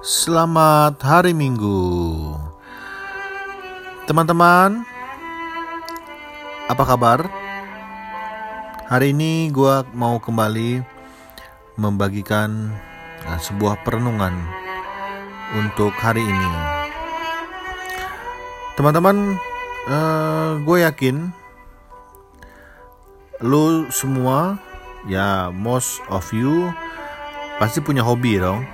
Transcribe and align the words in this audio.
Selamat 0.00 0.96
hari 1.04 1.36
Minggu, 1.36 2.32
teman-teman. 4.08 4.80
Apa 6.72 6.88
kabar? 6.88 7.28
Hari 8.88 9.12
ini 9.12 9.52
gue 9.52 9.84
mau 9.92 10.16
kembali 10.16 10.80
membagikan 11.76 12.72
uh, 13.28 13.36
sebuah 13.44 13.84
perenungan 13.84 14.32
untuk 15.60 15.92
hari 16.00 16.24
ini. 16.24 16.50
Teman-teman, 18.80 19.36
uh, 19.84 20.64
gue 20.64 20.80
yakin 20.80 21.28
lu 23.44 23.84
semua, 23.92 24.56
ya 25.04 25.52
most 25.52 26.00
of 26.08 26.24
you 26.32 26.72
pasti 27.60 27.84
punya 27.84 28.00
hobi 28.00 28.40
dong, 28.40 28.64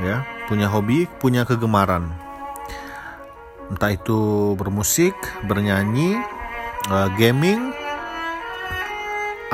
ya 0.00 0.39
punya 0.50 0.66
hobi, 0.66 1.06
punya 1.22 1.46
kegemaran. 1.46 2.10
Entah 3.70 3.94
itu 3.94 4.52
bermusik, 4.58 5.14
bernyanyi, 5.46 6.18
uh, 6.90 7.06
gaming, 7.14 7.70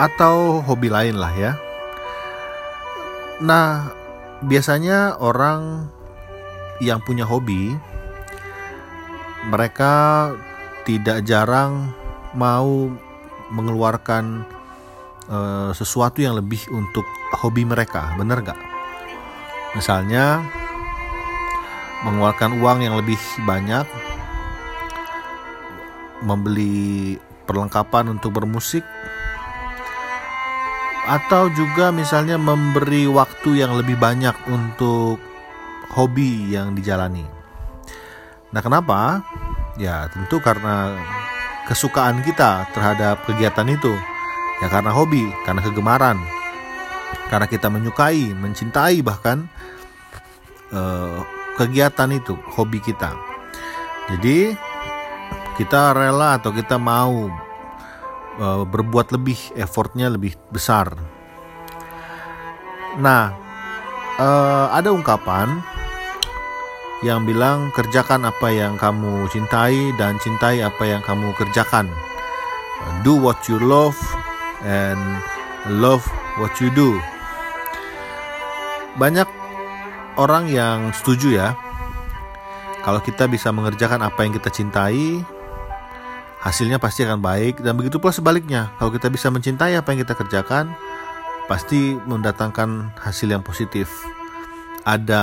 atau 0.00 0.64
hobi 0.64 0.88
lain 0.88 1.20
lah 1.20 1.32
ya. 1.36 1.52
Nah, 3.44 3.92
biasanya 4.40 5.20
orang 5.20 5.92
yang 6.80 7.04
punya 7.04 7.28
hobi, 7.28 7.76
mereka 9.52 10.32
tidak 10.88 11.20
jarang 11.28 11.92
mau 12.32 12.88
mengeluarkan 13.52 14.48
uh, 15.28 15.76
sesuatu 15.76 16.24
yang 16.24 16.40
lebih 16.40 16.64
untuk 16.72 17.04
hobi 17.36 17.68
mereka, 17.68 18.16
bener 18.16 18.40
gak? 18.40 18.60
Misalnya 19.76 20.40
mengeluarkan 22.04 22.60
uang 22.60 22.78
yang 22.84 22.94
lebih 22.98 23.16
banyak, 23.46 23.86
membeli 26.20 27.16
perlengkapan 27.46 28.12
untuk 28.12 28.36
bermusik, 28.36 28.82
atau 31.06 31.46
juga 31.54 31.94
misalnya 31.94 32.34
memberi 32.34 33.06
waktu 33.06 33.62
yang 33.62 33.78
lebih 33.78 33.94
banyak 33.94 34.34
untuk 34.50 35.22
hobi 35.94 36.50
yang 36.50 36.74
dijalani. 36.74 37.22
Nah, 38.50 38.60
kenapa? 38.60 39.22
Ya, 39.78 40.10
tentu 40.10 40.42
karena 40.42 40.98
kesukaan 41.70 42.22
kita 42.26 42.66
terhadap 42.74 43.22
kegiatan 43.26 43.66
itu. 43.70 43.94
Ya 44.64 44.72
karena 44.72 44.90
hobi, 44.90 45.28
karena 45.44 45.60
kegemaran. 45.60 46.16
Karena 47.28 47.46
kita 47.46 47.68
menyukai, 47.68 48.32
mencintai 48.32 49.04
bahkan 49.04 49.46
uh, 50.72 51.20
kegiatan 51.56 52.12
itu, 52.12 52.36
hobi 52.54 52.78
kita. 52.78 53.16
Jadi 54.12 54.54
kita 55.56 55.96
rela 55.96 56.36
atau 56.36 56.52
kita 56.52 56.76
mau 56.76 57.32
uh, 58.38 58.62
berbuat 58.68 59.10
lebih, 59.16 59.56
effortnya 59.56 60.12
lebih 60.12 60.36
besar. 60.52 60.94
Nah, 63.00 63.32
uh, 64.20 64.72
ada 64.72 64.92
ungkapan 64.92 65.60
yang 67.04 67.28
bilang 67.28 67.68
kerjakan 67.76 68.24
apa 68.24 68.48
yang 68.48 68.80
kamu 68.80 69.28
cintai 69.28 69.92
dan 70.00 70.16
cintai 70.16 70.64
apa 70.64 70.84
yang 70.84 71.04
kamu 71.04 71.32
kerjakan. 71.36 71.92
Do 73.04 73.18
what 73.18 73.44
you 73.50 73.60
love 73.60 73.96
and 74.64 75.00
love 75.68 76.04
what 76.40 76.56
you 76.60 76.72
do. 76.72 76.96
Banyak 78.96 79.28
orang 80.16 80.48
yang 80.48 80.90
setuju 80.92 81.36
ya. 81.36 81.48
Kalau 82.82 83.02
kita 83.02 83.26
bisa 83.26 83.50
mengerjakan 83.50 84.02
apa 84.02 84.22
yang 84.22 84.32
kita 84.36 84.50
cintai 84.50 85.20
hasilnya 86.40 86.78
pasti 86.78 87.02
akan 87.02 87.18
baik. 87.18 87.60
Dan 87.62 87.76
begitu 87.76 87.98
pula 87.98 88.14
sebaliknya 88.14 88.70
kalau 88.78 88.90
kita 88.94 89.10
bisa 89.10 89.28
mencintai 89.32 89.74
apa 89.76 89.88
yang 89.92 90.00
kita 90.06 90.14
kerjakan 90.14 90.72
pasti 91.46 91.94
mendatangkan 92.06 92.94
hasil 92.98 93.30
yang 93.30 93.42
positif. 93.42 93.90
Ada 94.86 95.22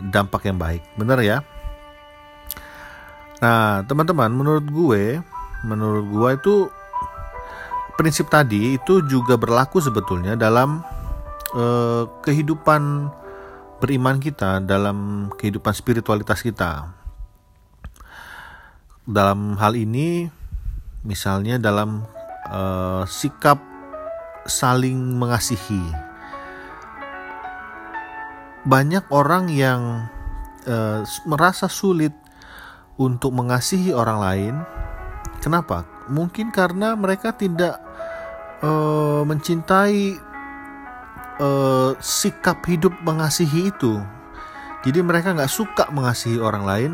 dampak 0.00 0.48
yang 0.48 0.56
baik. 0.56 0.80
Benar 0.96 1.20
ya? 1.20 1.44
Nah 3.44 3.84
teman-teman 3.84 4.32
menurut 4.32 4.66
gue 4.70 5.20
menurut 5.68 6.06
gue 6.08 6.30
itu 6.32 6.54
prinsip 8.00 8.32
tadi 8.32 8.80
itu 8.80 9.04
juga 9.04 9.36
berlaku 9.36 9.78
sebetulnya 9.78 10.32
dalam 10.34 10.80
eh, 11.52 12.08
kehidupan 12.24 13.12
beriman 13.82 14.22
kita, 14.22 14.62
dalam 14.62 15.26
kehidupan 15.34 15.74
spiritualitas 15.74 16.38
kita. 16.38 16.94
Dalam 19.02 19.58
hal 19.58 19.74
ini, 19.74 20.30
misalnya 21.02 21.58
dalam 21.58 22.06
uh, 22.46 23.02
sikap 23.10 23.58
saling 24.46 25.18
mengasihi, 25.18 25.82
banyak 28.62 29.02
orang 29.10 29.50
yang 29.50 30.06
uh, 30.70 31.02
merasa 31.26 31.66
sulit 31.66 32.14
untuk 32.94 33.34
mengasihi 33.34 33.90
orang 33.90 34.18
lain. 34.22 34.54
Kenapa? 35.42 35.82
Mungkin 36.06 36.54
karena 36.54 36.94
mereka 36.94 37.34
tidak 37.34 37.82
uh, 38.62 39.26
mencintai 39.26 40.30
uh, 41.38 41.94
sikap 42.02 42.64
hidup 42.68 42.92
mengasihi 43.00 43.70
itu. 43.72 44.02
Jadi 44.82 44.98
mereka 45.00 45.30
nggak 45.30 45.52
suka 45.52 45.88
mengasihi 45.94 46.42
orang 46.42 46.64
lain 46.66 46.92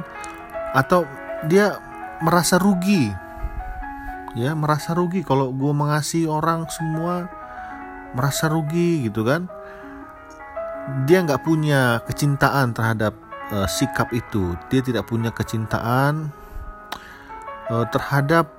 atau 0.76 1.08
dia 1.48 1.80
merasa 2.20 2.60
rugi. 2.60 3.08
Ya, 4.36 4.52
merasa 4.52 4.92
rugi 4.92 5.24
kalau 5.24 5.50
gue 5.50 5.72
mengasihi 5.72 6.28
orang 6.28 6.68
semua 6.68 7.32
merasa 8.12 8.46
rugi 8.52 9.08
gitu 9.08 9.24
kan. 9.24 9.48
Dia 11.08 11.24
nggak 11.24 11.42
punya 11.42 12.04
kecintaan 12.04 12.76
terhadap 12.76 13.16
uh, 13.50 13.64
sikap 13.64 14.12
itu. 14.12 14.52
Dia 14.68 14.84
tidak 14.84 15.08
punya 15.08 15.32
kecintaan 15.32 16.28
uh, 17.72 17.86
terhadap 17.88 18.52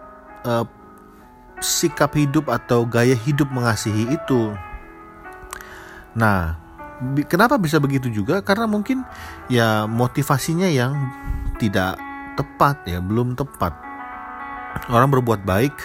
sikap 1.59 2.15
hidup 2.15 2.47
atau 2.47 2.87
gaya 2.87 3.11
hidup 3.11 3.51
mengasihi 3.51 4.15
itu. 4.15 4.55
Nah, 6.17 6.57
kenapa 7.29 7.59
bisa 7.61 7.77
begitu 7.77 8.09
juga? 8.09 8.41
Karena 8.41 8.65
mungkin 8.65 9.05
ya 9.51 9.85
motivasinya 9.85 10.69
yang 10.69 10.95
tidak 11.61 11.99
tepat 12.39 12.87
ya, 12.87 13.03
belum 13.03 13.35
tepat. 13.35 13.75
Orang 14.89 15.11
berbuat 15.11 15.43
baik. 15.43 15.75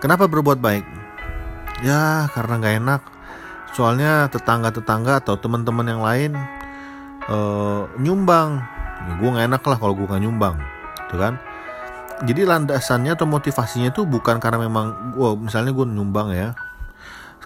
Kenapa 0.00 0.30
berbuat 0.30 0.58
baik? 0.62 0.86
Ya, 1.84 2.30
karena 2.32 2.56
nggak 2.56 2.76
enak. 2.80 3.02
Soalnya 3.76 4.32
tetangga-tetangga 4.32 5.20
atau 5.20 5.36
teman-teman 5.36 5.84
yang 5.84 6.00
lain 6.00 6.32
uh, 7.28 7.84
nyumbang. 8.00 8.64
Ya, 9.04 9.12
gue 9.20 9.28
nggak 9.28 9.46
enak 9.52 9.62
lah 9.68 9.76
kalau 9.76 9.92
gue 9.92 10.08
nggak 10.08 10.22
nyumbang, 10.24 10.56
tuh 11.12 11.20
kan? 11.20 11.36
Jadi 12.24 12.48
landasannya 12.48 13.12
atau 13.12 13.28
motivasinya 13.28 13.92
itu 13.92 14.08
bukan 14.08 14.40
karena 14.40 14.64
memang 14.64 15.12
gue 15.12 15.30
misalnya 15.36 15.76
gue 15.76 15.84
nyumbang 15.84 16.32
ya, 16.32 16.56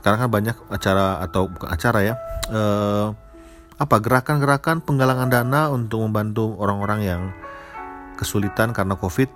sekarang 0.01 0.19
kan 0.27 0.31
banyak 0.33 0.57
acara 0.73 1.21
atau 1.21 1.53
bukan 1.53 1.69
acara 1.69 2.01
ya 2.01 2.15
eh, 2.49 3.07
apa 3.81 3.97
gerakan-gerakan 4.01 4.81
penggalangan 4.81 5.29
dana 5.29 5.69
untuk 5.69 6.05
membantu 6.05 6.57
orang-orang 6.57 7.01
yang 7.05 7.23
kesulitan 8.17 8.77
karena 8.77 8.97
covid. 8.97 9.33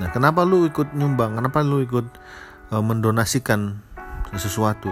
Nah 0.00 0.08
kenapa 0.08 0.44
lu 0.48 0.64
ikut 0.64 0.96
nyumbang? 0.96 1.36
Kenapa 1.36 1.60
lu 1.60 1.84
ikut 1.84 2.04
eh, 2.72 2.82
mendonasikan 2.84 3.76
sesuatu? 4.36 4.88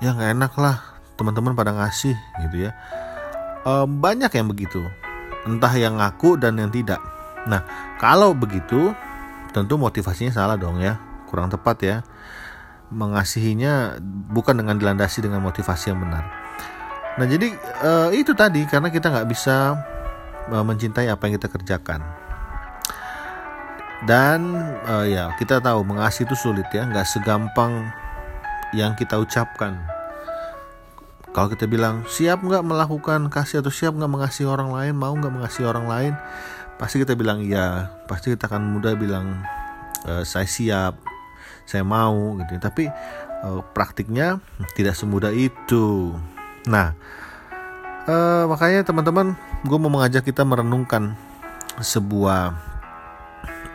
Ya 0.00 0.12
nggak 0.12 0.32
enak 0.36 0.52
lah 0.60 0.76
teman-teman 1.16 1.56
pada 1.56 1.72
ngasih 1.72 2.16
gitu 2.44 2.68
ya. 2.68 2.76
Eh, 3.64 3.86
banyak 3.88 4.32
yang 4.32 4.48
begitu. 4.48 4.84
Entah 5.48 5.72
yang 5.76 5.96
ngaku 5.96 6.36
dan 6.36 6.60
yang 6.60 6.68
tidak. 6.68 7.00
Nah 7.48 7.64
kalau 7.96 8.32
begitu 8.32 8.92
tentu 9.56 9.80
motivasinya 9.80 10.32
salah 10.32 10.60
dong 10.60 10.80
ya. 10.84 11.00
Kurang 11.28 11.48
tepat 11.48 11.76
ya 11.80 11.96
mengasihinya 12.92 13.98
bukan 14.30 14.62
dengan 14.62 14.78
dilandasi 14.78 15.24
dengan 15.24 15.42
motivasi 15.42 15.90
yang 15.90 16.00
benar. 16.02 16.24
Nah 17.16 17.26
jadi 17.26 17.48
uh, 17.82 18.10
itu 18.12 18.36
tadi 18.36 18.62
karena 18.68 18.92
kita 18.92 19.10
nggak 19.10 19.28
bisa 19.28 19.74
uh, 20.52 20.64
mencintai 20.64 21.08
apa 21.10 21.22
yang 21.26 21.34
kita 21.40 21.48
kerjakan. 21.50 22.00
Dan 24.04 24.52
uh, 24.84 25.08
ya 25.08 25.32
kita 25.40 25.58
tahu 25.58 25.80
mengasihi 25.82 26.28
itu 26.28 26.36
sulit 26.36 26.68
ya, 26.68 26.84
nggak 26.84 27.08
segampang 27.08 27.88
yang 28.76 28.92
kita 28.92 29.16
ucapkan. 29.16 29.80
Kalau 31.32 31.52
kita 31.52 31.68
bilang 31.68 32.04
siap 32.08 32.40
nggak 32.40 32.64
melakukan 32.64 33.28
kasih 33.28 33.60
atau 33.60 33.72
siap 33.72 33.96
nggak 33.96 34.08
mengasihi 34.08 34.48
orang 34.48 34.72
lain, 34.72 34.94
mau 34.96 35.12
nggak 35.12 35.32
mengasihi 35.32 35.68
orang 35.68 35.84
lain, 35.84 36.12
pasti 36.80 37.00
kita 37.00 37.12
bilang 37.12 37.44
iya, 37.44 37.92
pasti 38.08 38.32
kita 38.32 38.48
akan 38.48 38.72
mudah 38.72 38.96
bilang 38.96 39.44
e, 40.08 40.24
saya 40.24 40.48
siap, 40.48 40.96
saya 41.66 41.82
mau 41.82 42.38
gitu 42.40 42.62
tapi 42.62 42.88
uh, 43.42 43.60
praktiknya 43.74 44.38
tidak 44.78 44.96
semudah 44.96 45.34
itu. 45.34 46.16
Nah 46.70 46.94
Uh, 48.06 48.46
makanya 48.46 48.86
teman-teman, 48.86 49.34
gue 49.66 49.78
mau 49.82 49.90
mengajak 49.90 50.22
kita 50.22 50.46
merenungkan 50.46 51.18
sebuah 51.82 52.54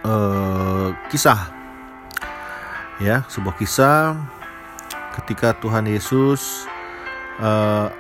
uh, 0.08 0.96
kisah, 1.12 1.52
ya, 3.04 3.28
sebuah 3.28 3.60
kisah 3.60 4.16
ketika 5.20 5.52
Tuhan 5.60 5.84
Yesus 5.84 6.64
uh, 7.44 7.92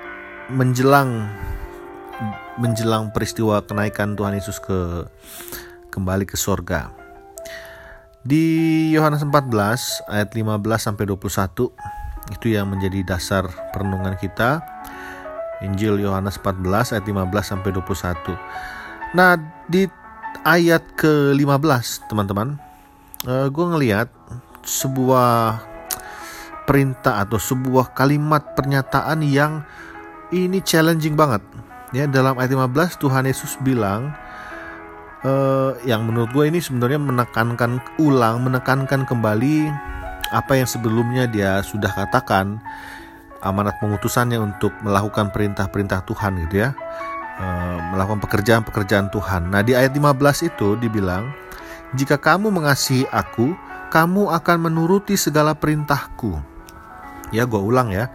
menjelang 0.48 1.28
menjelang 2.56 3.12
peristiwa 3.12 3.60
kenaikan 3.68 4.16
Tuhan 4.16 4.32
Yesus 4.32 4.64
ke 4.64 5.12
kembali 5.92 6.24
ke 6.24 6.40
sorga. 6.40 6.96
Di 8.22 8.46
Yohanes 8.94 9.26
14 9.26 10.06
ayat 10.06 10.30
15 10.30 10.62
sampai 10.78 11.10
21 11.10 11.74
itu 12.32 12.48
yang 12.54 12.70
menjadi 12.70 13.02
dasar 13.02 13.50
perenungan 13.74 14.14
kita 14.16 14.62
Injil 15.62 16.02
Yohanes 16.02 16.42
14 16.42 16.98
ayat 16.98 17.06
15 17.06 17.30
sampai 17.42 17.70
21. 17.74 18.34
Nah, 19.14 19.38
di 19.70 19.86
ayat 20.42 20.82
ke-15, 20.98 22.10
teman-teman, 22.10 22.58
uh, 23.30 23.46
eh, 23.46 23.48
gue 23.50 23.66
ngeliat 23.66 24.10
sebuah 24.66 25.62
perintah 26.66 27.22
atau 27.22 27.38
sebuah 27.38 27.94
kalimat 27.94 28.58
pernyataan 28.58 29.22
yang 29.22 29.66
ini 30.34 30.62
challenging 30.62 31.14
banget. 31.14 31.42
Ya, 31.94 32.08
dalam 32.10 32.40
ayat 32.40 32.54
15 32.54 32.98
Tuhan 32.98 33.28
Yesus 33.28 33.60
bilang 33.62 34.16
uh, 35.26 35.78
yang 35.86 36.06
menurut 36.06 36.30
gue 36.34 36.46
ini 36.50 36.60
sebenarnya 36.62 37.00
menekankan 37.02 37.82
ulang, 38.02 38.46
menekankan 38.46 39.06
kembali 39.06 39.70
apa 40.32 40.56
yang 40.56 40.68
sebelumnya 40.68 41.28
dia 41.28 41.60
sudah 41.62 41.92
katakan 41.92 42.64
amanat 43.44 43.76
pengutusannya 43.82 44.40
untuk 44.40 44.72
melakukan 44.86 45.34
perintah-perintah 45.34 46.08
Tuhan 46.08 46.40
gitu 46.48 46.64
ya. 46.64 46.72
E, 47.42 47.46
melakukan 47.92 48.22
pekerjaan-pekerjaan 48.24 49.12
Tuhan. 49.12 49.52
Nah 49.52 49.60
di 49.66 49.76
ayat 49.76 49.92
15 49.92 50.48
itu 50.48 50.80
dibilang 50.80 51.28
jika 51.98 52.16
kamu 52.16 52.48
mengasihi 52.48 53.10
aku 53.12 53.58
kamu 53.92 54.32
akan 54.32 54.72
menuruti 54.72 55.20
segala 55.20 55.52
perintahku. 55.52 56.40
Ya 57.36 57.44
gue 57.44 57.60
ulang 57.60 57.92
ya. 57.92 58.08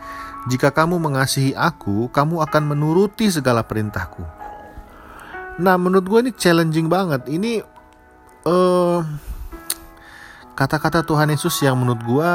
Jika 0.47 0.71
kamu 0.71 1.03
mengasihi 1.03 1.53
aku 1.53 2.09
kamu 2.15 2.41
akan 2.47 2.63
menuruti 2.71 3.29
segala 3.29 3.67
perintahku 3.67 4.36
nah 5.57 5.81
menurut 5.81 6.05
gue 6.05 6.21
ini 6.29 6.33
challenging 6.37 6.89
banget. 6.89 7.25
Ini 7.33 7.65
uh, 8.45 9.01
kata-kata 10.53 11.05
Tuhan 11.05 11.33
Yesus 11.33 11.61
yang 11.65 11.81
menurut 11.81 12.03
gue 12.05 12.31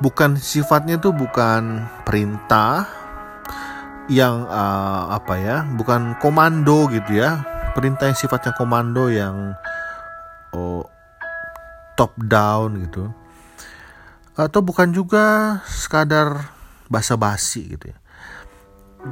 bukan 0.00 0.36
sifatnya 0.36 1.00
tuh 1.00 1.16
bukan 1.16 1.86
perintah 2.04 2.88
yang 4.12 4.44
uh, 4.44 5.16
apa 5.16 5.34
ya 5.40 5.56
bukan 5.76 6.16
komando 6.20 6.88
gitu 6.92 7.16
ya. 7.20 7.40
Perintah 7.74 8.06
yang 8.06 8.18
sifatnya 8.18 8.54
komando 8.54 9.10
yang 9.10 9.56
oh, 10.54 10.86
top 11.98 12.14
down 12.20 12.78
gitu. 12.86 13.10
Atau 14.34 14.62
bukan 14.62 14.90
juga 14.94 15.58
sekadar 15.66 16.54
basa-basi 16.86 17.74
gitu 17.74 17.90
ya. 17.90 17.98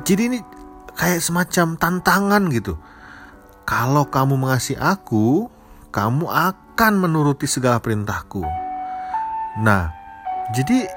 Jadi 0.06 0.22
ini 0.30 0.38
kayak 0.96 1.20
semacam 1.24 1.76
tantangan 1.76 2.42
gitu. 2.52 2.76
Kalau 3.62 4.04
kamu 4.08 4.34
mengasihi 4.36 4.78
aku 4.78 5.48
kamu 5.92 6.26
akan 6.28 6.92
menuruti 6.98 7.46
segala 7.46 7.78
perintahku. 7.78 8.42
Nah 9.62 9.92
jadi 10.52 10.88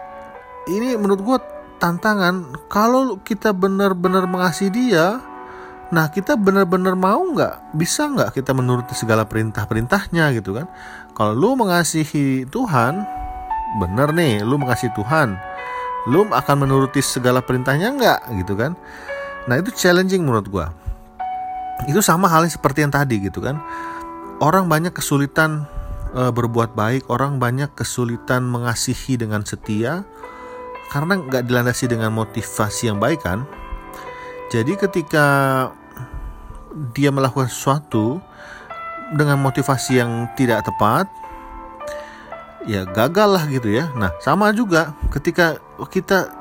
ini 0.71 0.97
menurut 0.97 1.21
gue 1.21 1.37
tantangan. 1.77 2.67
Kalau 2.71 3.21
kita 3.21 3.53
benar-benar 3.53 4.25
mengasihi 4.25 4.71
dia 4.71 5.21
nah 5.93 6.09
kita 6.09 6.33
benar-benar 6.33 6.97
mau 6.97 7.21
nggak? 7.21 7.77
Bisa 7.77 8.09
nggak 8.09 8.41
kita 8.41 8.57
menuruti 8.57 8.97
segala 8.97 9.23
perintah-perintahnya 9.23 10.33
gitu 10.33 10.57
kan? 10.57 10.65
Kalau 11.13 11.37
lu 11.37 11.53
mengasihi 11.53 12.49
Tuhan 12.49 13.05
bener 13.77 14.09
nih 14.15 14.41
lu 14.41 14.57
mengasihi 14.57 14.91
Tuhan. 14.97 15.37
Lu 16.05 16.25
akan 16.29 16.55
menuruti 16.65 17.01
segala 17.01 17.41
perintahnya 17.41 17.93
nggak? 17.93 18.19
Gitu 18.41 18.53
kan 18.57 18.73
nah 19.45 19.55
itu 19.61 19.69
challenging 19.73 20.25
menurut 20.25 20.47
gue 20.49 20.65
itu 21.91 21.99
sama 22.01 22.25
halnya 22.31 22.49
seperti 22.49 22.81
yang 22.81 22.93
tadi 22.93 23.21
gitu 23.21 23.43
kan 23.43 23.61
orang 24.39 24.67
banyak 24.67 24.91
kesulitan 24.91 25.67
uh, 26.15 26.31
berbuat 26.31 26.73
baik, 26.73 27.11
orang 27.11 27.37
banyak 27.37 27.69
kesulitan 27.75 28.47
mengasihi 28.47 29.19
dengan 29.19 29.43
setia 29.43 30.07
karena 30.89 31.19
nggak 31.19 31.43
dilandasi 31.45 31.91
dengan 31.91 32.15
motivasi 32.15 32.89
yang 32.89 32.97
baik 32.97 33.21
kan. 33.21 33.43
Jadi 34.49 34.79
ketika 34.79 35.25
dia 36.95 37.11
melakukan 37.11 37.51
sesuatu 37.51 38.23
dengan 39.11 39.41
motivasi 39.43 39.99
yang 39.99 40.31
tidak 40.39 40.63
tepat, 40.63 41.09
ya 42.63 42.87
gagal 42.87 43.29
lah 43.35 43.43
gitu 43.51 43.73
ya. 43.75 43.91
Nah 43.99 44.15
sama 44.23 44.55
juga 44.55 44.95
ketika 45.11 45.59
kita 45.91 46.31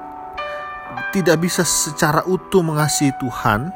tidak 1.14 1.46
bisa 1.46 1.62
secara 1.62 2.26
utuh 2.26 2.66
mengasihi 2.66 3.14
Tuhan, 3.22 3.70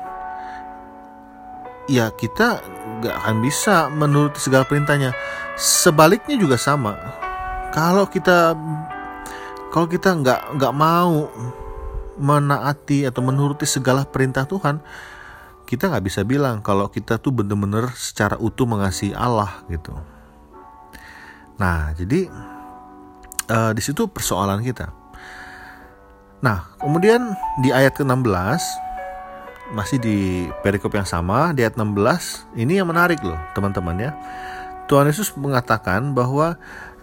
ya 1.87 2.11
kita 2.11 2.59
nggak 2.99 3.15
akan 3.15 3.37
bisa 3.39 3.87
menuruti 3.95 4.43
segala 4.43 4.67
perintahnya. 4.67 5.15
Sebaliknya 5.55 6.35
juga 6.35 6.59
sama. 6.59 6.99
Kalau 7.71 8.11
kita 8.11 8.59
kalau 9.71 9.87
kita 9.87 10.19
nggak 10.19 10.59
nggak 10.59 10.75
mau 10.75 11.31
menaati 12.19 13.07
atau 13.07 13.23
menuruti 13.23 13.71
segala 13.71 14.03
perintah 14.03 14.43
Tuhan, 14.43 14.83
kita 15.63 15.95
nggak 15.95 16.05
bisa 16.05 16.27
bilang 16.27 16.59
kalau 16.59 16.91
kita 16.91 17.23
tuh 17.23 17.31
benar-benar 17.31 17.95
secara 17.95 18.35
utuh 18.43 18.67
mengasihi 18.67 19.15
Allah 19.15 19.63
gitu. 19.71 19.95
Nah, 21.59 21.95
jadi 21.95 22.27
uh, 23.51 23.73
di 23.75 23.83
situ 23.83 24.11
persoalan 24.11 24.63
kita. 24.67 24.91
Nah, 26.39 26.71
kemudian 26.79 27.35
di 27.59 27.75
ayat 27.75 27.99
ke-16 27.99 28.63
masih 29.75 29.99
di 30.01 30.49
perikop 30.65 30.97
yang 30.97 31.05
sama 31.05 31.53
di 31.53 31.61
ayat 31.61 31.77
16 31.77 32.57
ini 32.57 32.81
yang 32.81 32.89
menarik 32.89 33.21
loh 33.21 33.37
teman-teman 33.53 33.97
ya. 33.99 34.11
Tuhan 34.89 35.11
Yesus 35.11 35.37
mengatakan 35.37 36.17
bahwa 36.17 36.57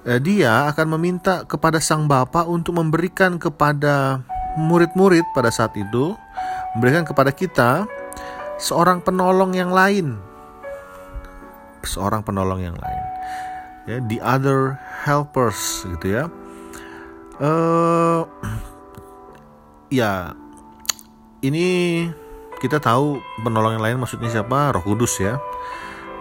eh, 0.08 0.18
dia 0.18 0.66
akan 0.74 0.98
meminta 0.98 1.46
kepada 1.46 1.78
sang 1.78 2.10
bapa 2.10 2.48
untuk 2.48 2.80
memberikan 2.82 3.38
kepada 3.38 4.26
murid-murid 4.58 5.28
pada 5.36 5.52
saat 5.52 5.76
itu 5.78 6.16
memberikan 6.74 7.04
kepada 7.06 7.30
kita 7.30 7.86
seorang 8.58 9.04
penolong 9.04 9.54
yang 9.54 9.70
lain. 9.70 10.18
Seorang 11.86 12.25
penolong 12.25 12.63
yang 12.65 12.77
lain. 12.80 13.04
Ya 13.86 14.01
the 14.10 14.18
other 14.25 14.82
helpers 15.06 15.86
gitu 15.86 16.18
ya. 16.18 16.24
Uh, 17.38 18.25
ya 19.96 20.36
ini 21.46 21.68
kita 22.60 22.82
tahu 22.82 23.22
penolong 23.44 23.78
yang 23.78 23.84
lain 23.84 23.98
maksudnya 24.02 24.32
siapa? 24.32 24.74
Roh 24.74 24.84
Kudus 24.84 25.20
ya. 25.22 25.38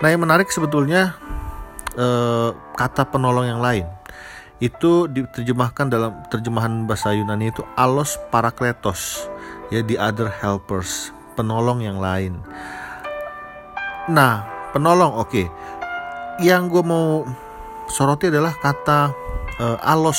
Nah 0.02 0.08
yang 0.10 0.22
menarik 0.22 0.50
sebetulnya 0.50 1.16
eh, 1.96 2.50
kata 2.76 3.08
penolong 3.08 3.46
yang 3.46 3.62
lain 3.62 3.86
itu 4.62 5.10
diterjemahkan 5.10 5.90
dalam 5.90 6.12
terjemahan 6.30 6.86
bahasa 6.86 7.10
Yunani 7.10 7.50
itu 7.50 7.66
alos 7.74 8.16
parakletos 8.30 9.26
ya 9.68 9.82
the 9.82 9.98
other 9.98 10.30
helpers 10.30 11.10
penolong 11.34 11.82
yang 11.82 11.98
lain. 11.98 12.38
Nah 14.10 14.46
penolong 14.70 15.18
oke. 15.18 15.30
Okay. 15.30 15.46
yang 16.42 16.66
gue 16.66 16.82
mau 16.82 17.22
soroti 17.86 18.26
adalah 18.26 18.58
kata 18.58 19.14
uh, 19.62 19.78
alos 19.86 20.18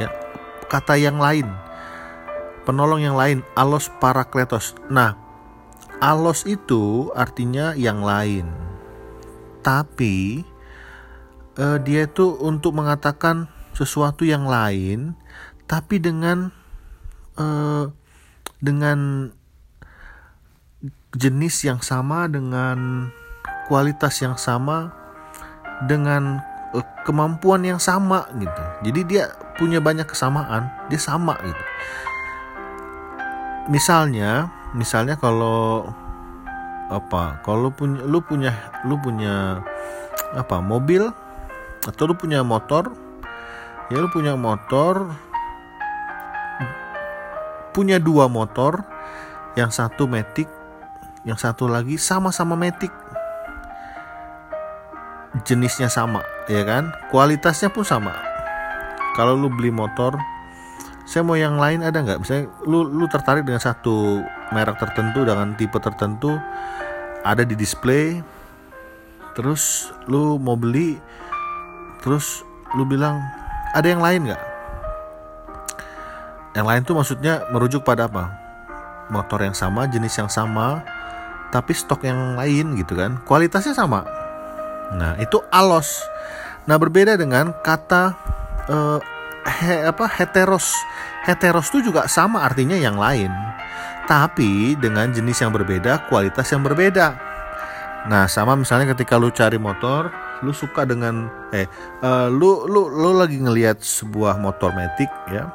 ya 0.00 0.08
kata 0.72 0.96
yang 0.96 1.20
lain 1.20 1.44
penolong 2.62 3.02
yang 3.02 3.16
lain, 3.18 3.42
alos 3.58 3.90
parakletos. 3.98 4.74
Nah, 4.88 5.18
alos 5.98 6.46
itu 6.46 7.10
artinya 7.14 7.74
yang 7.74 8.02
lain. 8.02 8.50
Tapi 9.62 10.42
uh, 11.58 11.78
dia 11.82 12.06
itu 12.06 12.34
untuk 12.42 12.74
mengatakan 12.74 13.46
sesuatu 13.74 14.26
yang 14.26 14.46
lain, 14.46 15.14
tapi 15.70 16.02
dengan 16.02 16.50
uh, 17.38 17.86
dengan 18.62 19.30
jenis 21.14 21.66
yang 21.66 21.80
sama, 21.82 22.26
dengan 22.26 23.10
kualitas 23.70 24.18
yang 24.22 24.34
sama, 24.34 24.90
dengan 25.86 26.42
uh, 26.74 26.86
kemampuan 27.06 27.62
yang 27.62 27.78
sama 27.78 28.26
gitu. 28.38 28.62
Jadi 28.90 29.00
dia 29.06 29.24
punya 29.54 29.78
banyak 29.78 30.06
kesamaan, 30.10 30.66
dia 30.90 30.98
sama 30.98 31.38
gitu 31.42 31.64
misalnya 33.70 34.50
misalnya 34.72 35.14
kalau 35.20 35.86
apa 36.90 37.40
kalau 37.46 37.70
punya 37.72 38.02
lu 38.04 38.18
punya 38.24 38.52
lu 38.88 38.98
punya 38.98 39.62
apa 40.34 40.58
mobil 40.58 41.12
atau 41.82 42.02
lu 42.10 42.14
punya 42.14 42.42
motor 42.42 42.92
ya 43.88 44.00
lu 44.00 44.08
punya 44.12 44.34
motor 44.38 45.12
punya 47.72 47.96
dua 47.96 48.28
motor 48.28 48.84
yang 49.56 49.72
satu 49.72 50.04
metik, 50.04 50.46
yang 51.24 51.40
satu 51.40 51.66
lagi 51.66 51.96
sama-sama 51.96 52.54
metik. 52.54 52.92
Jenisnya 55.48 55.88
sama, 55.88 56.20
ya 56.44 56.60
kan? 56.68 56.92
Kualitasnya 57.08 57.72
pun 57.72 57.88
sama. 57.88 58.12
Kalau 59.16 59.32
lu 59.36 59.48
beli 59.48 59.72
motor, 59.72 60.16
saya 61.02 61.22
mau 61.26 61.34
yang 61.34 61.58
lain 61.58 61.82
ada 61.82 61.98
nggak? 61.98 62.18
Misalnya 62.22 62.46
lu 62.62 62.86
lu 62.86 63.04
tertarik 63.10 63.42
dengan 63.42 63.58
satu 63.58 64.22
merek 64.54 64.78
tertentu 64.78 65.26
dengan 65.26 65.54
tipe 65.58 65.78
tertentu, 65.82 66.38
ada 67.26 67.42
di 67.42 67.58
display, 67.58 68.22
terus 69.34 69.90
lu 70.06 70.38
mau 70.38 70.54
beli, 70.54 70.98
terus 72.00 72.46
lu 72.78 72.86
bilang 72.86 73.18
ada 73.74 73.86
yang 73.88 74.00
lain 74.00 74.30
nggak? 74.30 74.42
Yang 76.52 76.66
lain 76.68 76.82
tuh 76.84 76.94
maksudnya 76.96 77.34
merujuk 77.48 77.82
pada 77.82 78.06
apa? 78.06 78.30
Motor 79.08 79.44
yang 79.44 79.56
sama, 79.56 79.88
jenis 79.88 80.14
yang 80.20 80.28
sama, 80.28 80.84
tapi 81.52 81.72
stok 81.72 82.04
yang 82.04 82.36
lain 82.36 82.76
gitu 82.76 82.96
kan. 82.96 83.20
Kualitasnya 83.24 83.72
sama. 83.76 84.04
Nah, 84.92 85.16
itu 85.16 85.40
alos. 85.48 86.04
Nah, 86.68 86.76
berbeda 86.76 87.16
dengan 87.16 87.56
kata 87.64 88.12
uh, 88.68 88.98
he, 89.46 89.86
apa 89.86 90.06
heteros. 90.08 90.74
Heteros 91.22 91.70
itu 91.70 91.92
juga 91.92 92.10
sama 92.10 92.42
artinya 92.42 92.74
yang 92.74 92.98
lain. 92.98 93.30
Tapi 94.06 94.74
dengan 94.76 95.10
jenis 95.14 95.38
yang 95.38 95.54
berbeda, 95.54 96.10
kualitas 96.10 96.50
yang 96.50 96.66
berbeda. 96.66 97.14
Nah, 98.10 98.26
sama 98.26 98.58
misalnya 98.58 98.90
ketika 98.90 99.14
lu 99.14 99.30
cari 99.30 99.62
motor, 99.62 100.10
lu 100.42 100.50
suka 100.50 100.82
dengan 100.82 101.30
eh 101.54 101.70
uh, 102.02 102.26
lu 102.26 102.66
lu 102.66 102.90
lu 102.90 103.14
lagi 103.14 103.38
ngelihat 103.38 103.78
sebuah 103.78 104.42
motor 104.42 104.74
metik 104.74 105.08
ya 105.30 105.46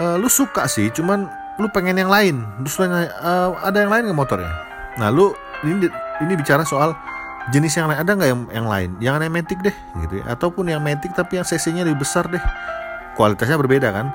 uh, 0.00 0.16
lu 0.16 0.26
suka 0.26 0.64
sih 0.64 0.88
cuman 0.88 1.28
lu 1.60 1.68
pengen 1.68 2.00
yang 2.00 2.08
lain 2.08 2.40
terus 2.64 2.80
uh, 2.80 3.52
ada 3.60 3.76
yang 3.84 3.92
lain 3.92 4.08
nggak 4.08 4.18
motornya 4.18 4.52
nah 4.96 5.12
lu 5.12 5.36
ini 5.62 5.86
ini 6.24 6.32
bicara 6.34 6.64
soal 6.64 6.96
jenis 7.54 7.72
yang 7.78 7.86
lain 7.88 8.00
ada 8.00 8.12
nggak 8.14 8.28
yang 8.30 8.42
yang 8.52 8.66
lain? 8.66 8.90
Yang 9.00 9.14
matic 9.30 9.58
deh 9.64 9.76
gitu 10.06 10.14
ya. 10.20 10.24
Ataupun 10.32 10.68
yang 10.70 10.80
matic 10.82 11.12
tapi 11.14 11.40
yang 11.40 11.46
cc-nya 11.46 11.84
lebih 11.86 12.02
besar 12.02 12.28
deh. 12.28 12.42
Kualitasnya 13.18 13.58
berbeda 13.58 13.88
kan? 13.90 14.14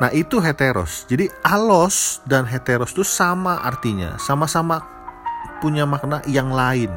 Nah 0.00 0.10
itu 0.14 0.40
heteros. 0.40 1.04
Jadi 1.10 1.28
alos 1.44 2.24
dan 2.24 2.48
heteros 2.48 2.94
itu 2.96 3.04
sama 3.04 3.60
artinya. 3.60 4.16
Sama-sama 4.16 4.80
punya 5.60 5.84
makna 5.84 6.24
yang 6.24 6.48
lain. 6.48 6.88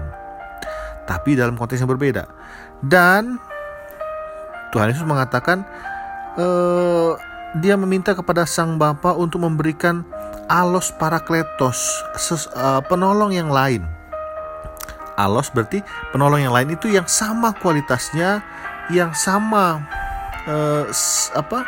Tapi 1.03 1.35
dalam 1.35 1.59
konteks 1.59 1.83
yang 1.83 1.91
berbeda. 1.91 2.23
Dan 2.79 3.39
Tuhan 4.71 4.89
Yesus 4.89 5.03
mengatakan 5.03 5.67
eh, 6.39 7.11
dia 7.59 7.77
meminta 7.77 8.17
kepada 8.17 8.49
sang 8.49 8.81
bapa 8.81 9.13
untuk 9.13 9.45
memberikan 9.45 10.01
alos 10.49 10.89
parakletos, 10.95 12.03
ses, 12.17 12.49
uh, 12.57 12.81
penolong 12.89 13.31
yang 13.31 13.49
lain. 13.53 13.85
Alos 15.15 15.53
berarti 15.53 15.85
penolong 16.09 16.41
yang 16.41 16.53
lain 16.55 16.73
itu 16.73 16.89
yang 16.89 17.05
sama 17.05 17.53
kualitasnya, 17.57 18.41
yang 18.89 19.13
sama 19.13 19.83
uh, 20.49 20.85
apa 21.37 21.59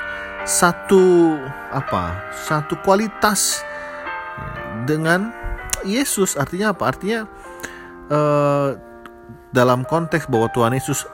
satu 0.45 1.35
apa 1.73 2.13
satu 2.45 2.77
kualitas 2.85 3.61
dengan 4.85 5.33
Yesus. 5.85 6.37
Artinya 6.37 6.73
apa? 6.73 6.93
Artinya 6.93 7.19
uh, 8.09 8.77
dalam 9.53 9.85
konteks 9.87 10.27
bahwa 10.29 10.49
Tuhan 10.51 10.75
Yesus 10.75 11.05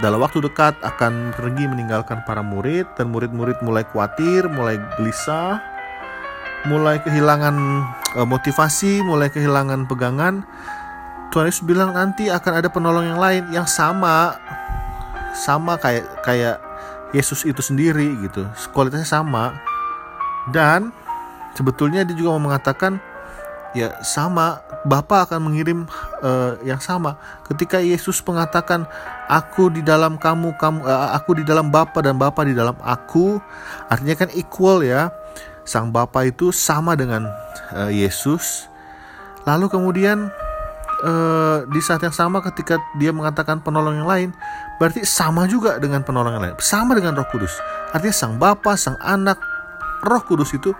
dalam 0.00 0.24
waktu 0.24 0.40
dekat 0.40 0.72
akan 0.80 1.36
pergi 1.36 1.68
meninggalkan 1.68 2.24
para 2.24 2.40
murid 2.40 2.88
dan 2.96 3.12
murid-murid 3.12 3.60
mulai 3.60 3.84
khawatir, 3.92 4.48
mulai 4.48 4.80
gelisah, 4.96 5.60
mulai 6.64 6.96
kehilangan 7.04 7.56
uh, 8.16 8.26
motivasi, 8.28 9.04
mulai 9.04 9.28
kehilangan 9.28 9.84
pegangan. 9.84 10.44
Tuhan 11.32 11.48
Yesus 11.48 11.64
bilang 11.64 11.96
nanti 11.96 12.28
akan 12.28 12.52
ada 12.60 12.68
penolong 12.68 13.08
yang 13.08 13.16
lain 13.16 13.42
yang 13.56 13.64
sama 13.64 14.36
sama 15.32 15.80
kayak 15.80 16.04
kayak 16.20 16.60
Yesus 17.16 17.48
itu 17.48 17.64
sendiri 17.64 18.12
gitu. 18.20 18.44
Kualitasnya 18.76 19.08
sama. 19.08 19.56
Dan 20.52 20.92
sebetulnya 21.56 22.04
dia 22.04 22.12
juga 22.12 22.36
mau 22.36 22.52
mengatakan 22.52 23.00
ya 23.72 23.96
sama 24.04 24.60
Bapa 24.84 25.24
akan 25.24 25.48
mengirim 25.48 25.86
uh, 26.20 26.58
yang 26.66 26.82
sama 26.82 27.16
ketika 27.46 27.78
Yesus 27.78 28.18
mengatakan 28.26 28.84
aku 29.30 29.70
di 29.70 29.80
dalam 29.80 30.18
kamu 30.18 30.58
kamu 30.58 30.84
uh, 30.84 31.14
aku 31.16 31.38
di 31.40 31.44
dalam 31.46 31.70
Bapa 31.70 32.02
dan 32.04 32.18
Bapa 32.18 32.44
di 32.44 32.52
dalam 32.52 32.76
aku 32.82 33.38
artinya 33.88 34.26
kan 34.26 34.28
equal 34.34 34.82
ya 34.84 35.08
sang 35.62 35.94
Bapa 35.94 36.26
itu 36.26 36.50
sama 36.50 36.98
dengan 36.98 37.30
uh, 37.72 37.88
Yesus 37.88 38.66
lalu 39.46 39.70
kemudian 39.70 40.34
uh, 41.02 41.66
di 41.68 41.80
saat 41.82 42.00
yang 42.02 42.14
sama 42.14 42.40
ketika 42.40 42.78
dia 42.96 43.10
mengatakan 43.10 43.60
penolong 43.60 44.02
yang 44.02 44.08
lain 44.08 44.30
berarti 44.78 45.04
sama 45.04 45.44
juga 45.50 45.76
dengan 45.82 46.02
penolong 46.06 46.32
yang 46.38 46.44
lain. 46.50 46.56
Sama 46.62 46.96
dengan 46.96 47.18
Roh 47.18 47.28
Kudus. 47.28 47.52
Artinya 47.92 48.14
sang 48.14 48.34
Bapa 48.38 48.78
sang 48.78 48.96
anak 49.02 49.38
Roh 50.06 50.22
Kudus 50.24 50.54
itu 50.54 50.72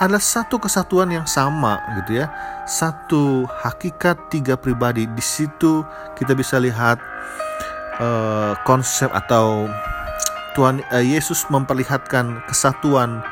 adalah 0.00 0.22
satu 0.22 0.56
kesatuan 0.58 1.12
yang 1.12 1.26
sama 1.28 1.80
gitu 2.00 2.22
ya. 2.22 2.32
Satu 2.64 3.44
hakikat 3.64 4.30
tiga 4.32 4.56
pribadi. 4.56 5.08
Di 5.08 5.24
situ 5.24 5.84
kita 6.16 6.32
bisa 6.32 6.56
lihat 6.62 7.00
uh, 8.00 8.56
konsep 8.64 9.08
atau 9.12 9.68
Tuhan 10.56 10.84
uh, 10.92 11.04
Yesus 11.04 11.48
memperlihatkan 11.48 12.44
kesatuan 12.48 13.24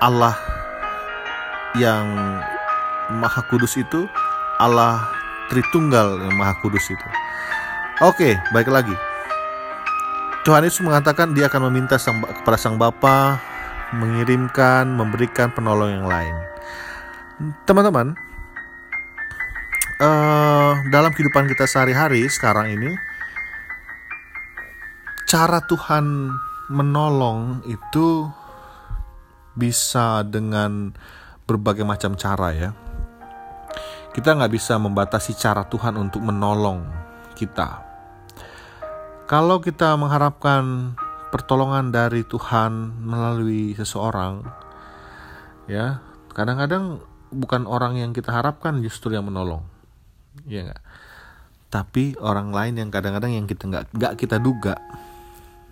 Allah 0.00 0.36
yang 1.76 2.06
Maha 3.12 3.44
Kudus 3.48 3.76
itu. 3.76 4.08
Allah 4.58 5.17
Tritunggal 5.48 6.28
yang 6.28 6.36
Maha 6.36 6.56
Kudus 6.60 6.86
itu 6.88 7.08
oke 8.04 8.36
baik 8.52 8.68
lagi 8.68 8.94
Tuhan 10.48 10.64
Yesus 10.64 10.80
mengatakan 10.80 11.36
dia 11.36 11.52
akan 11.52 11.68
meminta 11.68 12.00
sang, 12.00 12.24
kepada 12.24 12.56
sang 12.56 12.80
Bapa 12.80 13.36
mengirimkan, 13.92 14.88
memberikan 14.88 15.52
penolong 15.52 15.92
yang 15.92 16.06
lain. 16.08 16.32
Teman-teman, 17.68 18.16
uh, 20.00 20.72
dalam 20.88 21.12
kehidupan 21.12 21.48
kita 21.52 21.68
sehari-hari 21.68 22.24
sekarang 22.32 22.72
ini, 22.72 22.90
cara 25.28 25.60
Tuhan 25.64 26.32
menolong 26.72 27.64
itu 27.68 28.28
bisa 29.52 30.24
dengan 30.24 30.96
berbagai 31.44 31.84
macam 31.84 32.16
cara 32.16 32.56
ya. 32.56 32.70
Kita 34.18 34.34
nggak 34.34 34.50
bisa 34.50 34.74
membatasi 34.82 35.38
cara 35.38 35.62
Tuhan 35.62 35.94
untuk 35.94 36.26
menolong 36.26 36.82
kita. 37.38 37.86
Kalau 39.30 39.62
kita 39.62 39.94
mengharapkan 39.94 40.98
pertolongan 41.30 41.94
dari 41.94 42.26
Tuhan 42.26 42.98
melalui 42.98 43.78
seseorang 43.78 44.42
ya 45.70 46.02
kadang-kadang 46.34 46.98
bukan 47.30 47.68
orang 47.70 48.00
yang 48.00 48.10
kita 48.10 48.34
harapkan 48.34 48.82
justru 48.82 49.14
yang 49.14 49.30
menolong. 49.30 49.62
Ya 50.50 50.66
enggak 50.66 50.82
tapi 51.68 52.16
orang 52.18 52.48
lain 52.50 52.80
yang 52.80 52.88
kadang-kadang 52.88 53.36
yang 53.36 53.44
kita 53.44 53.68
nggak 53.68 53.84
nggak 53.92 54.12
kita 54.16 54.40
duga. 54.40 54.80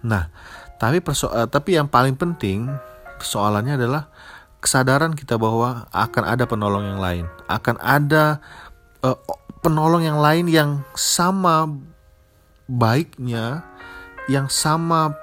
Nah 0.04 0.28
tapi 0.76 1.00
perso 1.00 1.32
uh, 1.32 1.48
tapi 1.48 1.80
yang 1.80 1.88
paling 1.88 2.20
penting 2.20 2.68
persoalannya 3.16 3.80
adalah 3.80 4.12
kesadaran 4.66 5.14
kita 5.14 5.38
bahwa 5.38 5.86
akan 5.94 6.24
ada 6.26 6.42
penolong 6.50 6.82
yang 6.82 6.98
lain 6.98 7.24
akan 7.46 7.78
ada 7.78 8.42
uh, 9.06 9.14
penolong 9.62 10.02
yang 10.02 10.18
lain 10.18 10.50
yang 10.50 10.70
sama 10.98 11.70
baiknya 12.66 13.62
yang 14.26 14.50
sama 14.50 15.14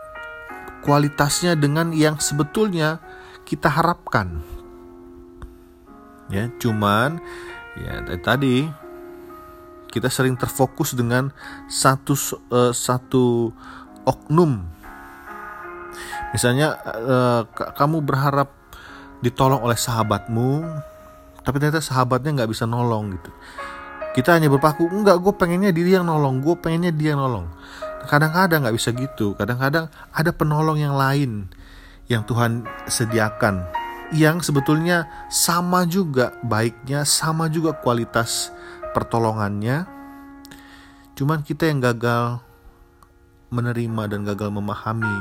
kualitasnya 0.84 1.56
dengan 1.56 1.96
yang 1.96 2.20
sebetulnya 2.20 3.00
kita 3.44 3.72
harapkan. 3.72 4.44
Ya, 6.32 6.48
cuman 6.60 7.20
ya 7.76 8.04
tadi 8.24 8.68
kita 9.92 10.08
sering 10.08 10.40
terfokus 10.40 10.96
dengan 10.96 11.32
satu 11.68 12.16
uh, 12.52 12.72
satu 12.76 13.52
oknum. 14.08 14.64
Misalnya 16.34 16.80
uh, 16.84 17.46
kamu 17.78 18.02
berharap 18.02 18.63
ditolong 19.24 19.64
oleh 19.64 19.80
sahabatmu, 19.80 20.68
tapi 21.48 21.56
ternyata 21.64 21.80
sahabatnya 21.80 22.44
nggak 22.44 22.52
bisa 22.52 22.68
nolong 22.68 23.16
gitu. 23.16 23.32
Kita 24.14 24.38
hanya 24.38 24.52
berpaku, 24.52 24.86
enggak, 24.92 25.18
gue 25.24 25.34
pengennya 25.34 25.72
diri 25.74 25.96
yang 25.96 26.06
nolong, 26.06 26.44
gue 26.44 26.54
pengennya 26.60 26.92
dia 26.92 27.16
yang 27.16 27.24
nolong. 27.24 27.48
Kadang-kadang 28.04 28.68
nggak 28.68 28.76
bisa 28.76 28.92
gitu 28.92 29.32
kadang-kadang 29.40 29.88
ada 30.12 30.32
penolong 30.36 30.76
yang 30.76 30.92
lain 31.00 31.48
yang 32.12 32.28
Tuhan 32.28 32.68
sediakan 32.84 33.64
yang 34.12 34.44
sebetulnya 34.44 35.08
sama 35.32 35.88
juga 35.88 36.36
baiknya 36.44 37.08
sama 37.08 37.48
juga 37.48 37.74
kualitas 37.74 38.52
pertolongannya. 38.92 39.88
Cuman 41.16 41.42
kita 41.42 41.72
yang 41.72 41.80
gagal 41.80 42.44
menerima 43.54 44.04
dan 44.10 44.26
gagal 44.26 44.50
memahami 44.50 45.16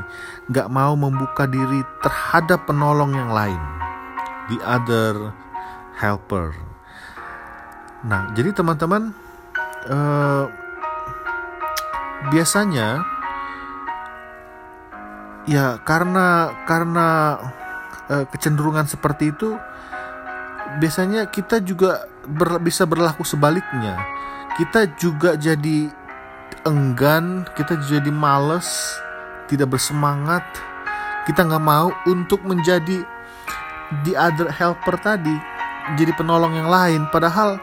nggak 0.49 0.67
mau 0.67 0.97
membuka 0.97 1.45
diri 1.45 1.85
terhadap 2.01 2.65
penolong 2.65 3.13
yang 3.13 3.29
lain 3.29 3.61
the 4.51 4.57
other 4.65 5.31
helper. 5.97 6.55
Nah, 8.03 8.31
jadi 8.35 8.51
teman-teman 8.51 9.15
uh, 9.87 10.45
biasanya 12.31 13.03
ya 15.43 15.79
karena 15.83 16.55
karena 16.63 17.07
uh, 18.07 18.25
kecenderungan 18.31 18.87
seperti 18.87 19.35
itu 19.35 19.59
biasanya 20.79 21.27
kita 21.27 21.59
juga 21.59 22.07
ber, 22.27 22.59
bisa 22.63 22.87
berlaku 22.87 23.23
sebaliknya. 23.27 23.99
Kita 24.53 24.85
juga 25.01 25.33
jadi 25.33 25.89
enggan, 26.63 27.47
kita 27.57 27.81
jadi 27.89 28.11
males, 28.13 28.69
tidak 29.49 29.77
bersemangat. 29.77 30.45
Kita 31.25 31.47
nggak 31.47 31.63
mau 31.63 31.89
untuk 32.05 32.43
menjadi 32.45 33.01
the 34.01 34.17
other 34.17 34.49
helper 34.49 34.97
tadi, 34.97 35.35
jadi 35.95 36.11
penolong 36.17 36.57
yang 36.57 36.69
lain. 36.69 37.01
Padahal 37.13 37.61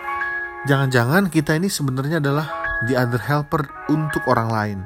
jangan-jangan 0.71 1.27
kita 1.33 1.59
ini 1.59 1.67
sebenarnya 1.67 2.23
adalah 2.23 2.47
the 2.87 2.95
other 2.95 3.21
helper 3.21 3.67
untuk 3.91 4.25
orang 4.31 4.49
lain. 4.49 4.79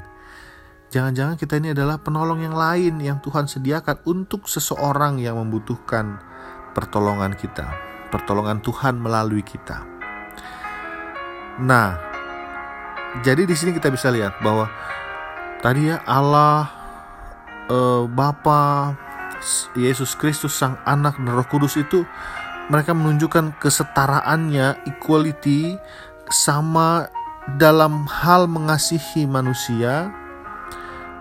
Jangan-jangan 0.94 1.34
kita 1.34 1.58
ini 1.58 1.74
adalah 1.74 1.98
penolong 1.98 2.38
yang 2.46 2.54
lain 2.54 3.02
yang 3.02 3.18
Tuhan 3.18 3.50
sediakan 3.50 4.06
untuk 4.06 4.46
seseorang 4.46 5.18
yang 5.18 5.34
membutuhkan 5.42 6.22
pertolongan 6.70 7.34
kita, 7.34 7.66
pertolongan 8.14 8.62
Tuhan 8.62 9.02
melalui 9.02 9.42
kita. 9.42 9.82
Nah, 11.58 11.98
jadi 13.26 13.42
di 13.42 13.54
sini 13.58 13.74
kita 13.74 13.90
bisa 13.90 14.10
lihat 14.10 14.38
bahwa 14.38 14.70
tadi 15.62 15.90
ya 15.90 16.02
Allah 16.06 16.70
eh, 17.70 18.02
Bapa 18.10 18.94
Yesus 19.76 20.16
Kristus 20.16 20.56
Sang 20.56 20.80
Anak 20.88 21.20
dan 21.20 21.36
Roh 21.36 21.44
Kudus 21.44 21.76
itu 21.76 22.08
mereka 22.72 22.96
menunjukkan 22.96 23.60
kesetaraannya, 23.60 24.88
equality 24.88 25.76
sama 26.32 27.12
dalam 27.60 28.08
hal 28.08 28.48
mengasihi 28.48 29.28
manusia. 29.28 30.08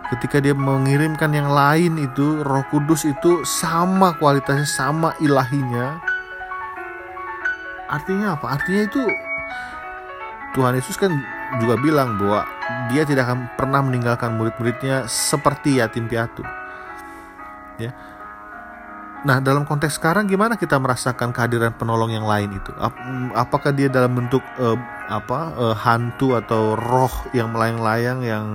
Ketika 0.08 0.40
dia 0.40 0.56
mengirimkan 0.56 1.36
yang 1.36 1.52
lain 1.52 2.00
itu 2.00 2.40
Roh 2.48 2.64
Kudus 2.72 3.04
itu 3.04 3.44
sama 3.44 4.16
kualitasnya 4.16 4.68
sama 4.68 5.12
ilahinya. 5.20 6.00
Artinya 7.92 8.40
apa? 8.40 8.56
Artinya 8.56 8.88
itu 8.88 9.04
Tuhan 10.56 10.80
Yesus 10.80 10.96
kan 10.96 11.12
juga 11.60 11.76
bilang 11.82 12.16
bahwa 12.16 12.46
dia 12.88 13.04
tidak 13.04 13.28
akan 13.28 13.52
pernah 13.60 13.84
meninggalkan 13.84 14.38
murid-muridnya 14.38 15.10
seperti 15.12 15.82
yatim 15.82 16.08
piatu. 16.08 16.46
Ya 17.82 18.13
Nah, 19.24 19.40
dalam 19.40 19.64
konteks 19.64 19.96
sekarang 19.96 20.28
gimana 20.28 20.60
kita 20.60 20.76
merasakan 20.76 21.32
kehadiran 21.32 21.72
penolong 21.80 22.12
yang 22.12 22.28
lain 22.28 22.60
itu? 22.60 22.76
Apakah 23.32 23.72
dia 23.72 23.88
dalam 23.88 24.20
bentuk 24.20 24.44
uh, 24.60 24.76
apa 25.08 25.40
uh, 25.56 25.76
hantu 25.80 26.36
atau 26.36 26.76
roh 26.76 27.12
yang 27.32 27.56
melayang-layang 27.56 28.20
yang 28.20 28.46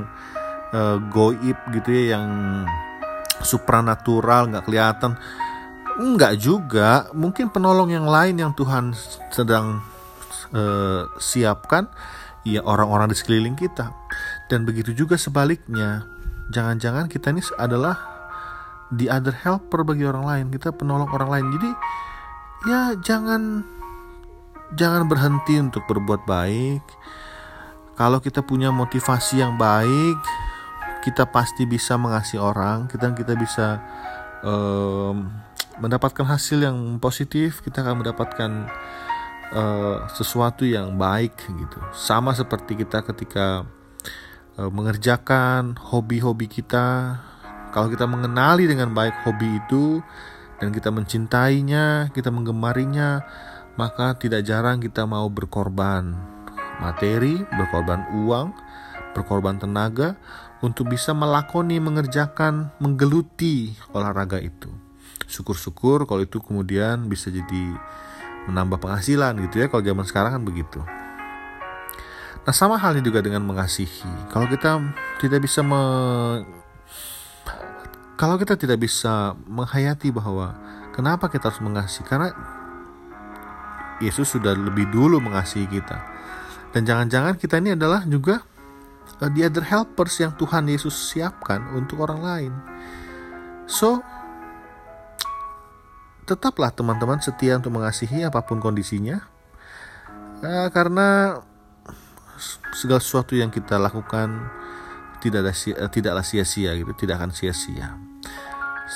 uh, 0.77 1.01
goib 1.09 1.57
gitu 1.73 1.89
ya, 1.89 2.21
yang 2.21 2.29
supranatural 3.41 4.53
nggak 4.53 4.69
kelihatan? 4.69 5.17
Enggak 5.97 6.37
juga. 6.37 7.09
Mungkin 7.17 7.49
penolong 7.49 7.89
yang 7.89 8.05
lain 8.05 8.37
yang 8.37 8.53
Tuhan 8.53 8.93
sedang 9.33 9.81
uh, 10.53 11.09
siapkan, 11.17 11.89
ya 12.45 12.61
orang-orang 12.61 13.09
di 13.09 13.17
sekeliling 13.17 13.57
kita. 13.57 13.89
Dan 14.53 14.69
begitu 14.69 14.93
juga 14.93 15.17
sebaliknya. 15.17 16.05
Jangan-jangan 16.53 17.09
kita 17.09 17.33
ini 17.33 17.41
adalah 17.57 18.18
the 18.95 19.13
other 19.13 19.35
helper 19.35 19.85
bagi 19.85 20.05
orang 20.09 20.25
lain 20.25 20.47
kita 20.53 20.73
penolong 20.73 21.09
orang 21.13 21.31
lain. 21.31 21.47
Jadi 21.57 21.71
ya 22.69 22.81
jangan 22.99 23.65
jangan 24.75 25.09
berhenti 25.09 25.61
untuk 25.61 25.85
berbuat 25.89 26.25
baik. 26.29 26.85
Kalau 27.99 28.23
kita 28.23 28.47
punya 28.47 28.71
motivasi 28.71 29.43
yang 29.43 29.59
baik 29.59 30.19
kita 31.03 31.31
pasti 31.31 31.65
bisa 31.65 31.97
mengasihi 31.97 32.43
orang 32.43 32.91
kita 32.91 33.15
kita 33.15 33.33
bisa 33.39 33.81
um, 34.43 35.31
mendapatkan 35.79 36.27
hasil 36.27 36.63
yang 36.63 36.99
positif 36.99 37.63
kita 37.63 37.87
akan 37.87 38.03
mendapatkan 38.03 38.51
uh, 39.55 40.05
sesuatu 40.11 40.67
yang 40.67 40.99
baik 40.99 41.39
gitu. 41.49 41.79
Sama 41.95 42.35
seperti 42.35 42.77
kita 42.77 43.07
ketika 43.07 43.65
uh, 44.59 44.71
mengerjakan 44.71 45.79
hobi-hobi 45.79 46.51
kita 46.51 47.19
kalau 47.79 47.95
kita 47.95 48.11
mengenali 48.11 48.67
dengan 48.67 48.91
baik 48.91 49.23
hobi 49.23 49.63
itu 49.63 50.03
dan 50.59 50.75
kita 50.75 50.91
mencintainya, 50.91 52.11
kita 52.11 52.27
menggemarinya, 52.27 53.23
maka 53.79 54.19
tidak 54.19 54.43
jarang 54.43 54.83
kita 54.83 55.07
mau 55.07 55.31
berkorban 55.31 56.19
materi, 56.83 57.39
berkorban 57.55 58.03
uang, 58.27 58.51
berkorban 59.15 59.63
tenaga 59.63 60.19
untuk 60.59 60.91
bisa 60.91 61.15
melakoni, 61.15 61.79
mengerjakan, 61.79 62.75
menggeluti 62.83 63.79
olahraga 63.95 64.43
itu. 64.43 64.75
Syukur-syukur 65.31 66.03
kalau 66.11 66.27
itu 66.27 66.43
kemudian 66.43 67.07
bisa 67.07 67.31
jadi 67.31 67.79
menambah 68.51 68.83
penghasilan 68.83 69.39
gitu 69.47 69.63
ya 69.63 69.71
kalau 69.71 69.87
zaman 69.87 70.03
sekarang 70.03 70.35
kan 70.35 70.43
begitu. 70.43 70.83
Nah 72.43 72.51
sama 72.51 72.75
halnya 72.75 73.07
juga 73.07 73.23
dengan 73.23 73.47
mengasihi. 73.47 74.35
Kalau 74.35 74.51
kita 74.51 74.83
tidak 75.23 75.47
bisa 75.47 75.63
me 75.63 75.79
kalau 78.19 78.35
kita 78.35 78.59
tidak 78.59 78.83
bisa 78.83 79.39
menghayati 79.47 80.11
bahwa 80.11 80.59
kenapa 80.91 81.31
kita 81.31 81.55
harus 81.55 81.63
mengasihi 81.63 82.03
karena 82.03 82.35
Yesus 84.03 84.35
sudah 84.35 84.59
lebih 84.59 84.91
dulu 84.91 85.23
mengasihi 85.23 85.71
kita. 85.71 86.03
Dan 86.75 86.83
jangan-jangan 86.83 87.39
kita 87.39 87.63
ini 87.63 87.79
adalah 87.79 88.03
juga 88.03 88.43
uh, 89.23 89.31
the 89.31 89.47
other 89.47 89.63
helpers 89.63 90.19
yang 90.19 90.35
Tuhan 90.35 90.67
Yesus 90.67 91.15
siapkan 91.15 91.63
untuk 91.79 92.03
orang 92.03 92.21
lain. 92.21 92.53
So 93.71 94.03
tetaplah 96.27 96.75
teman-teman 96.75 97.23
setia 97.23 97.57
untuk 97.57 97.79
mengasihi 97.79 98.27
apa 98.27 98.45
pun 98.45 98.61
kondisinya 98.61 99.23
uh, 100.45 100.69
karena 100.75 101.41
segala 102.77 103.01
sesuatu 103.01 103.33
yang 103.33 103.49
kita 103.49 103.81
lakukan 103.81 104.53
tidak 105.25 105.49
ada, 105.49 105.53
uh, 105.57 105.89
tidaklah 105.89 106.21
sia-sia 106.21 106.77
gitu 106.77 106.93
tidak 106.93 107.25
akan 107.25 107.33
sia-sia 107.33 108.08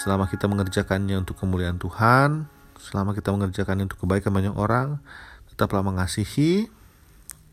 Selama 0.03 0.27
kita 0.27 0.51
mengerjakannya 0.51 1.23
untuk 1.23 1.39
kemuliaan 1.39 1.79
Tuhan, 1.79 2.51
selama 2.75 3.15
kita 3.15 3.31
mengerjakannya 3.31 3.87
untuk 3.87 4.03
kebaikan 4.03 4.35
banyak 4.35 4.51
orang, 4.59 4.99
tetaplah 5.47 5.79
mengasihi 5.87 6.67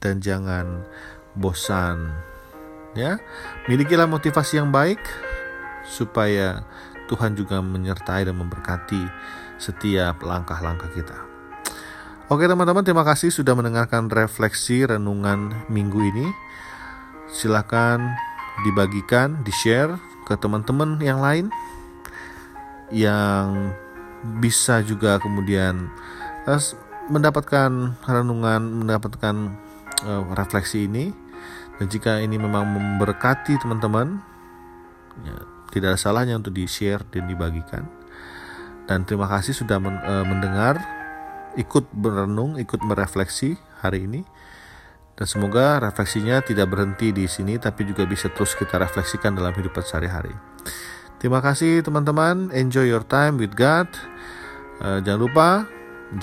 dan 0.01 0.17
jangan 0.17 0.81
bosan. 1.37 2.09
Ya, 2.97 3.21
milikilah 3.69 4.09
motivasi 4.09 4.57
yang 4.57 4.73
baik 4.73 4.97
supaya 5.85 6.65
Tuhan 7.05 7.37
juga 7.37 7.61
menyertai 7.61 8.25
dan 8.25 8.33
memberkati 8.41 9.05
setiap 9.61 10.25
langkah-langkah 10.25 10.89
kita. 10.89 11.21
Oke 12.33 12.49
teman-teman, 12.49 12.81
terima 12.81 13.05
kasih 13.05 13.29
sudah 13.29 13.53
mendengarkan 13.53 14.09
refleksi 14.09 14.89
renungan 14.89 15.53
minggu 15.69 16.01
ini. 16.01 16.25
Silakan 17.29 18.09
dibagikan, 18.65 19.45
di-share 19.45 20.01
ke 20.25 20.33
teman-teman 20.33 20.97
yang 20.97 21.21
lain 21.21 21.53
yang 22.89 23.73
bisa 24.41 24.81
juga 24.83 25.17
kemudian 25.21 25.89
uh, 26.45 26.61
mendapatkan 27.09 27.97
renungan, 28.05 28.61
mendapatkan 28.85 29.35
uh, 30.05 30.23
refleksi 30.35 30.85
ini. 30.85 31.11
Dan 31.79 31.87
jika 31.87 32.19
ini 32.19 32.35
memang 32.35 32.67
memberkati 32.67 33.55
teman-teman, 33.63 34.19
ya, 35.23 35.37
tidak 35.71 35.95
ada 35.95 35.99
salahnya 35.99 36.35
untuk 36.35 36.51
di-share 36.51 37.07
dan 37.07 37.31
dibagikan. 37.31 37.87
Dan 38.83 39.07
terima 39.07 39.31
kasih 39.31 39.55
sudah 39.55 39.79
men, 39.79 39.95
uh, 40.03 40.27
mendengar, 40.27 40.81
ikut 41.55 41.87
berenung, 41.95 42.59
ikut 42.59 42.83
merefleksi 42.83 43.55
hari 43.79 44.11
ini. 44.11 44.27
Dan 45.15 45.27
semoga 45.27 45.79
refleksinya 45.79 46.43
tidak 46.43 46.67
berhenti 46.71 47.15
di 47.15 47.27
sini, 47.27 47.55
tapi 47.59 47.87
juga 47.87 48.03
bisa 48.03 48.27
terus 48.27 48.55
kita 48.55 48.75
refleksikan 48.79 49.35
dalam 49.35 49.55
hidup 49.55 49.79
sehari-hari. 49.79 50.31
Terima 51.19 51.43
kasih 51.43 51.83
teman-teman. 51.83 52.47
Enjoy 52.55 52.87
your 52.87 53.03
time 53.03 53.35
with 53.35 53.51
God. 53.51 53.91
Uh, 54.79 55.03
jangan 55.03 55.19
lupa 55.19 55.49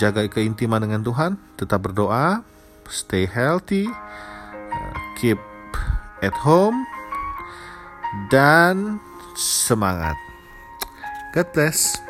jaga 0.00 0.24
keintiman 0.24 0.80
dengan 0.80 1.04
Tuhan. 1.04 1.36
Tetap 1.60 1.84
berdoa. 1.84 2.40
Stay 2.88 3.28
healthy. 3.28 3.92
Uh, 4.72 4.94
keep 5.20 5.36
at 6.24 6.32
home. 6.40 6.88
Dan 8.32 8.96
semangat. 9.36 10.16
God 11.36 11.52
bless. 11.52 12.05